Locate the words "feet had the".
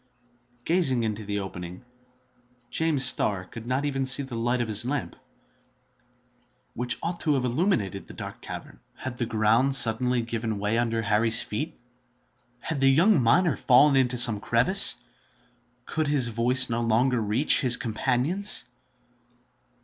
11.43-12.89